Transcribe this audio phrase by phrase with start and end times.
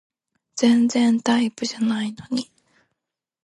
[0.55, 2.49] 全然タイプじゃないのに